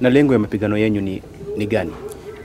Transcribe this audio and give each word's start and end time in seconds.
Na 0.00 0.10
lengo 0.10 0.32
ya 0.32 0.38
mapigano 0.38 0.76
yenyu 0.78 1.00
ni, 1.00 1.22
ni 1.56 1.66
gani? 1.66 1.92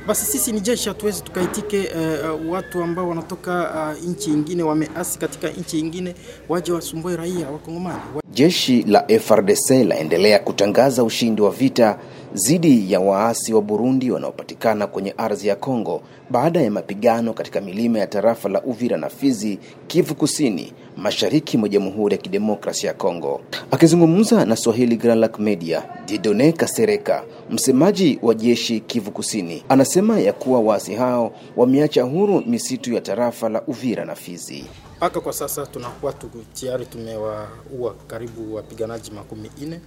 Basi 0.07 0.25
sisi 0.25 0.51
ni 0.51 0.61
jeshi, 0.61 0.89
hatuwezi 0.89 1.21
tukaitike 1.23 1.77
uh, 1.79 2.51
watu 2.51 2.83
ambao 2.83 3.09
wanatoka 3.09 3.73
uh, 3.97 4.09
nchi 4.09 4.29
ingine 4.29 4.63
wameasi 4.63 5.19
katika 5.19 5.49
nchi 5.49 5.79
ingine 5.79 6.15
waje 6.49 6.71
wasumbue 6.71 7.15
raia 7.15 7.49
wa 7.49 7.57
Kongomani. 7.59 7.99
Jeshi 8.33 8.83
la 8.83 9.05
FRDC 9.19 9.69
laendelea 9.69 10.39
kutangaza 10.39 11.03
ushindi 11.03 11.41
wa 11.41 11.51
vita 11.51 11.99
dhidi 12.35 12.91
ya 12.93 12.99
waasi 12.99 13.53
wa 13.53 13.61
Burundi 13.61 14.11
wanaopatikana 14.11 14.87
kwenye 14.87 15.13
ardhi 15.17 15.47
ya 15.47 15.55
Kongo 15.55 16.01
baada 16.29 16.61
ya 16.61 16.71
mapigano 16.71 17.33
katika 17.33 17.61
milima 17.61 17.99
ya 17.99 18.07
tarafa 18.07 18.49
la 18.49 18.61
Uvira 18.63 18.97
na 18.97 19.09
Fizi, 19.09 19.59
Kivu 19.87 20.15
Kusini, 20.15 20.73
mashariki 20.97 21.57
mwa 21.57 21.69
Jamhuri 21.69 22.15
ya 22.15 22.21
Kidemokrasia 22.21 22.87
ya 22.87 22.93
Kongo. 22.93 23.41
Akizungumza 23.71 24.45
na 24.45 24.55
Swahili 24.55 24.95
Granlak 24.97 25.39
Media, 25.39 25.83
Didone 26.05 26.51
Kasereka, 26.51 27.23
msemaji 27.49 28.19
wa 28.21 28.33
jeshi 28.33 28.79
Kivu 28.79 29.11
Kusini, 29.11 29.63
anasema 29.69 30.19
ya 30.19 30.33
kuwa 30.33 30.59
waasi 30.59 30.95
hao 30.95 31.31
wameacha 31.57 32.03
huru 32.03 32.43
misitu 32.45 32.93
ya 32.93 33.01
tarafa 33.01 33.49
la 33.49 33.61
Uvira 33.67 34.05
na 34.05 34.15
Fizi. 34.15 34.65
Mpaka 34.97 35.19
kwa 35.21 35.33
sasa 35.33 35.65
tunakuwa 35.65 36.13
tayari 36.61 36.85
tumewaua 36.85 37.95
karibu 38.07 38.55
wapiganaji 38.55 39.11
makumi 39.11 39.49
nne. 39.61 39.79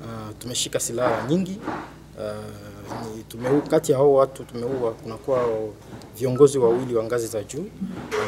Uh, 0.00 0.36
tumeshika 0.38 0.80
silaha 0.80 1.26
nyingi 1.28 1.58
uh, 2.18 3.18
tumeua, 3.28 3.60
kati 3.60 3.92
ya 3.92 3.98
hao 3.98 4.14
watu 4.14 4.44
tumeua, 4.44 4.90
kunakuwa 4.92 5.44
viongozi 6.18 6.58
wawili 6.58 6.94
wa 6.94 7.04
ngazi 7.04 7.26
za 7.26 7.42
juu 7.44 7.64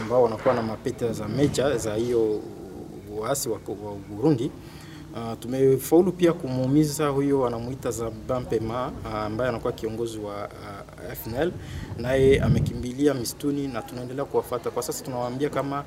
ambao 0.03 0.23
wanakuwa 0.23 0.55
na 0.55 0.62
mapete 0.62 1.12
za 1.12 1.29
meja 1.29 1.77
za 1.77 1.95
hiyo 1.95 2.41
waasi 3.19 3.48
wa, 3.48 3.55
wa 3.69 3.95
Burundi. 4.11 4.51
Uh, 5.15 5.39
tumefaulu 5.41 6.12
pia 6.12 6.33
kumuumiza 6.33 7.09
huyo 7.09 7.47
anamuita 7.47 7.91
za 7.91 8.11
Bampema 8.29 8.93
uh, 9.05 9.15
ambaye 9.15 9.48
anakuwa 9.51 9.73
kiongozi 9.73 10.19
wa 10.19 10.34
uh, 10.48 11.12
FNL 11.15 11.53
naye 11.98 12.41
amekimbilia 12.41 13.14
misituni 13.14 13.69
na 13.69 13.83
tunaendelea 13.83 14.25
kuwafata 14.25 14.70
Kwa 14.70 14.83
sasa 14.83 15.05
tunawaambia 15.05 15.48
kama 15.50 15.84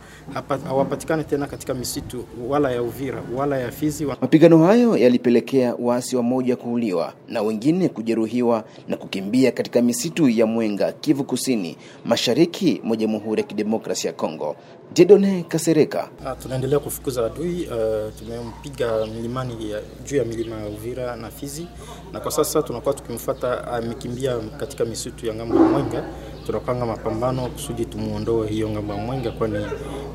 hawapatikane 0.67 1.23
tena 1.23 1.47
katika 1.47 1.73
misitu 1.73 2.25
wala 2.49 2.71
ya 2.71 2.81
Uvira 2.83 3.23
wala 3.35 3.57
ya 3.59 3.71
Fizi. 3.71 4.05
Mapigano 4.05 4.65
hayo 4.65 4.97
yalipelekea 4.97 5.75
waasi 5.79 6.15
wa 6.15 6.23
moja 6.23 6.55
kuuliwa 6.55 7.13
na 7.27 7.41
wengine 7.41 7.89
kujeruhiwa 7.89 8.63
na 8.87 8.97
kukimbia 8.97 9.51
katika 9.51 9.81
misitu 9.81 10.29
ya 10.29 10.45
Mwenga, 10.45 10.91
Kivu 10.91 11.23
Kusini, 11.23 11.77
mashariki 12.05 12.81
mwa 12.83 12.97
Jamhuri 12.97 13.41
ya 13.41 13.47
Kidemokrasia 13.47 14.09
ya 14.11 14.17
Kongo. 14.17 14.55
Jedone 14.93 15.43
Kasereka: 15.47 16.09
uh, 16.25 16.31
tunaendelea 16.43 16.79
kufukuza 16.79 17.25
adui 17.25 17.67
uh, 17.67 18.13
tumempiga 18.19 19.05
milimani 19.15 19.71
ya, 19.71 19.81
juu 20.05 20.15
ya 20.17 20.25
milima 20.25 20.55
ya 20.55 20.65
Uvira 20.67 21.15
na 21.15 21.31
Fizi, 21.31 21.67
na 22.13 22.19
kwa 22.19 22.31
sasa 22.31 22.61
tunakuwa 22.61 22.93
tukimfuata, 22.93 23.67
amekimbia 23.67 24.37
katika 24.59 24.85
misitu 24.85 25.25
ya 25.25 25.35
ng'ambo 25.35 25.55
ya 25.55 25.61
Mwenga. 25.61 26.03
Tunapanga 26.45 26.85
mapambano 26.85 27.47
kusudi 27.47 27.85
tumuondoe 27.85 28.47
hiyo 28.47 28.69
ng'ambo 28.69 28.93
ya 28.93 28.99
Mwenga, 28.99 29.31
kwani 29.31 29.65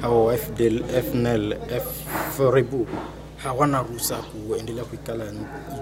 hao 0.01 0.33
FDL, 0.37 0.83
FNL, 1.11 1.57
FREBU 2.37 2.87
hawana 3.37 3.83
ruhusa 3.83 4.17
kuendelea 4.17 4.85
kuikala 4.85 5.25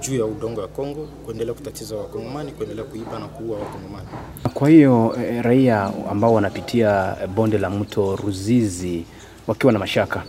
juu 0.01 0.19
ya 0.19 0.25
udongo 0.25 0.61
wa 0.61 0.69
Kongo, 0.69 1.09
kuendelea 1.25 1.55
kutatiza 1.55 1.97
Wakongomani, 1.97 2.53
kuendelea 2.53 2.85
kuiba 2.85 3.19
na 3.19 3.27
kuua 3.27 3.59
Wakongomani. 3.59 4.09
Kwa 4.55 4.69
hiyo 4.69 5.17
e, 5.21 5.43
raia 5.43 5.93
ambao 6.11 6.35
wanapitia 6.35 7.17
bonde 7.35 7.59
la 7.59 7.71
mto 7.71 8.17
Ruzizi 8.17 9.05
wakiwa 9.47 9.73
na 9.73 9.79
mashaka 9.79 10.23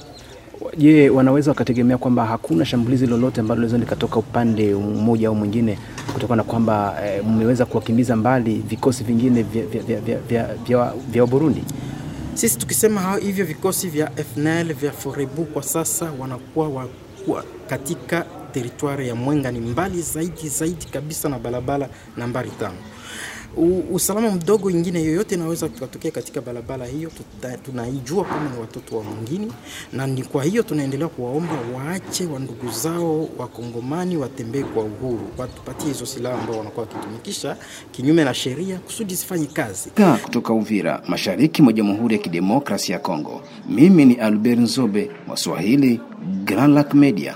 Je, 0.77 1.09
wanaweza 1.09 1.51
wakategemea 1.51 1.97
kwamba 1.97 2.25
hakuna 2.25 2.65
shambulizi 2.65 3.07
lolote 3.07 3.41
ambalo 3.41 3.59
linaweza 3.61 3.77
likatoka 3.77 4.15
upande 4.15 4.73
mmoja 4.75 5.27
au 5.27 5.35
mwingine 5.35 5.77
kutokana 6.13 6.35
na 6.35 6.43
kwamba 6.43 6.97
e, 7.05 7.21
mmeweza 7.21 7.65
kuwakimbiza 7.65 8.15
mbali 8.15 8.55
vikosi 8.55 9.03
vingine 9.03 9.43
vya, 9.43 9.65
vya, 9.65 9.81
vya, 9.83 9.99
vya, 10.01 10.17
vya, 10.19 10.47
vya, 10.67 10.93
vya 11.11 11.25
Burundi? 11.25 11.63
Sisi 12.33 12.57
tukisema 12.57 13.01
hao 13.01 13.17
hivyo 13.17 13.45
vikosi 13.45 13.87
vya 13.89 14.11
FNL 14.11 14.73
vya 14.73 14.91
Forebu 14.91 15.45
kwa 15.45 15.63
sasa 15.63 16.11
wanakuwa 16.19 16.67
wakuwa 16.69 17.43
katika 17.69 18.25
teritwari 18.51 19.07
ya 19.07 19.15
Mwenga, 19.15 19.51
ni 19.51 19.59
mbali 19.59 20.01
zaidi 20.01 20.49
zaidi 20.49 20.85
kabisa 20.85 21.29
na 21.29 21.39
barabara 21.39 21.89
nambari 22.17 22.49
tano. 22.59 22.75
Usalama 23.91 24.31
mdogo 24.31 24.69
ingine 24.69 25.03
yoyote 25.03 25.35
inaweza 25.35 25.67
kutokea 25.69 26.11
katika 26.11 26.41
barabara 26.41 26.85
hiyo, 26.85 27.11
tunaijua 27.65 28.23
kama 28.25 28.49
ni 28.49 28.59
watoto 28.59 28.97
wa 28.97 29.03
mwingine, 29.03 29.47
na 29.93 30.07
ni 30.07 30.23
kwa 30.23 30.43
hiyo 30.43 30.63
tunaendelea 30.63 31.07
kuwaomba 31.07 31.53
waache 31.75 32.25
wa 32.25 32.39
ndugu 32.39 32.71
zao 32.71 33.29
wakongomani 33.37 34.17
watembee 34.17 34.63
kwa 34.63 34.83
uhuru, 34.83 35.21
watupatie 35.37 35.87
hizo 35.87 36.05
silaha 36.05 36.39
ambao 36.41 36.57
wanakuwa 36.57 36.85
wakitumikisha 36.85 37.57
kinyume 37.91 38.23
na 38.23 38.33
sheria 38.33 38.77
kusudi 38.79 39.15
zifanye 39.15 39.45
kazi. 39.45 39.89
Kutoka 40.23 40.53
Uvira, 40.53 41.01
mashariki 41.07 41.61
mwa 41.61 41.73
Jamhuri 41.73 42.15
ya 42.15 42.21
Kidemokrasia 42.21 42.93
ya 42.95 42.99
Kongo, 43.01 43.41
mimi 43.69 44.05
ni 44.05 44.13
Albert 44.15 44.59
Nzobe 44.59 45.11
wa 45.27 45.37
Swahili 45.37 45.99
Grand 46.45 46.73
Lac 46.75 46.93
Media. 46.93 47.35